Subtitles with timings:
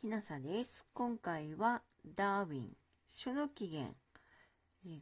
[0.00, 0.86] きなさです。
[0.94, 1.82] 今回は
[2.16, 2.68] ダーウィン、
[3.22, 3.94] 種の起源、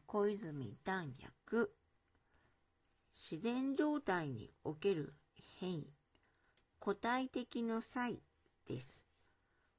[0.06, 1.70] 小泉弾薬、
[3.14, 5.12] 自然状態における
[5.60, 5.86] 変異、
[6.80, 8.18] 個体的の際
[8.66, 9.04] です。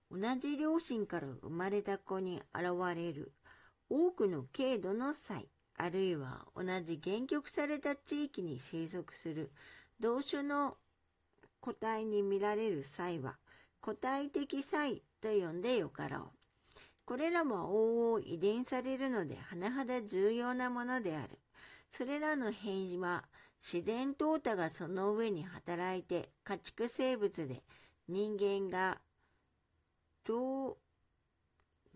[0.10, 3.34] 同じ両親から生まれた子に現れる
[3.90, 9.52] 多くの軽度の際、あるいは同じ限局された地域に生息する
[10.00, 10.78] 同種の
[11.60, 13.36] 個体に見られる際は、
[13.82, 16.80] 個体的際と呼んでよかろう。
[17.06, 21.40] これらも往々遺伝されるので甚だ重要なものである。
[21.90, 23.26] それらの変異は
[23.62, 27.64] 自然淘汰がその上に働いて家畜生物で
[28.08, 29.00] 人間が
[30.30, 30.78] どう、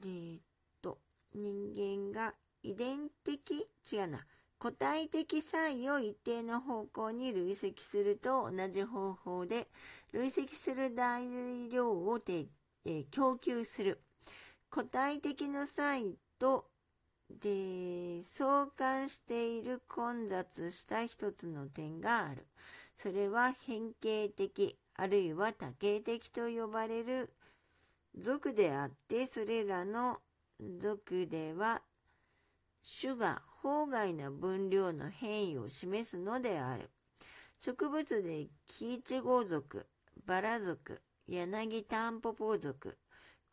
[0.03, 0.41] えー、っ
[0.81, 0.97] と、
[1.35, 4.25] 人間が遺伝的違うな。
[4.63, 9.67] 個体的差異を一定の方向に累積すると同じ方法で
[10.13, 12.47] 累積する材料を提
[12.85, 13.99] え、供給する。
[14.69, 16.69] 個体的の際と
[17.29, 22.47] で相関している混雑した一つの点がある。
[22.95, 27.33] それは変形的あるいは多形的と呼ばれる
[28.17, 30.19] 属であってそれらの
[30.79, 31.81] 属では
[33.01, 36.89] 種が法外な分量の変異を示すのである。
[37.59, 39.87] 植物でキイチゴ属、
[40.25, 42.97] バラ属、柳タンポポ属、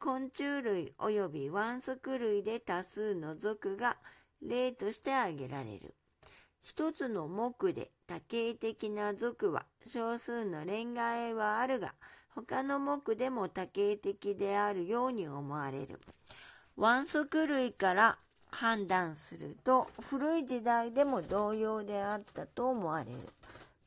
[0.00, 3.98] 昆虫類及びワンスク類で多数の属が
[4.42, 5.94] 例として挙げられる。
[6.62, 11.94] 一つの目で多形的な属は少数の恋愛はあるが、
[12.34, 16.00] 他の目でも多形的であるように思われる。
[16.76, 18.18] ワンスク類から
[18.50, 23.18] 判断すると古い時代でも同様であったと思われる。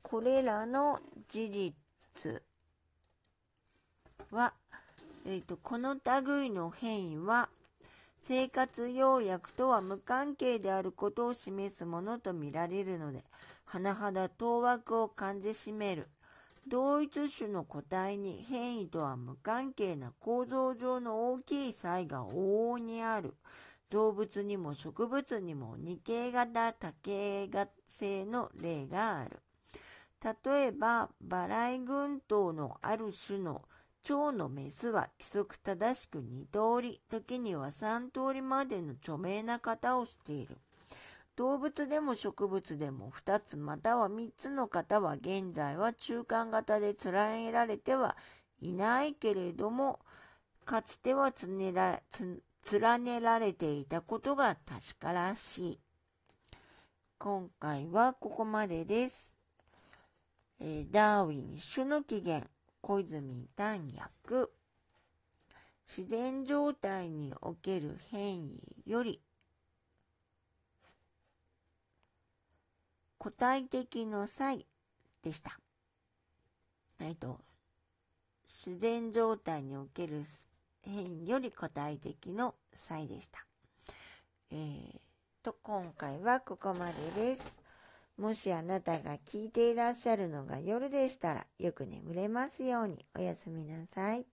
[0.01, 2.41] これらの事実
[4.31, 4.53] は、
[5.25, 7.49] えーと、この類の変異は
[8.21, 13.23] 生活要約とは無関係であることを示すものとみられるので、
[13.67, 16.07] 甚だ当惑を感じしめる。
[16.65, 23.33] 同一種の個体に変異とは無関係な構造上の大きい差異が往々にある。
[23.93, 29.37] 動物にも植物にも二形型多形型性の例がある。
[30.43, 33.61] 例えば、バライ群島のある種の
[34.01, 40.57] 蝶のメスは規則正しく2通り、時には3通りまでの著名な型をしている。
[41.35, 48.17] 動物でも植物でも2つまたは3つの型は現在は中間型で連ねられては
[48.59, 49.99] いないけれども、
[50.65, 52.01] かつてはつねら
[52.71, 55.79] 連ねられていたことが確からしい。
[57.17, 59.37] 今回はここまでです。
[60.59, 62.47] えー、ダーウィン種の起源
[62.81, 64.53] 小泉弾薬
[65.87, 69.21] 自然状態における変異より
[73.17, 74.65] 個体的の際
[75.21, 75.57] でした。
[76.99, 77.39] えっと、
[78.45, 80.23] 自然状態における
[80.85, 83.45] 変より個体的の際でした。
[84.51, 84.99] えー、
[85.43, 87.59] と、今回はここまでです。
[88.17, 94.25] もしあなたが聞いていらっしゃるのが夜でしたら、よく眠れますようにおやすみなさい。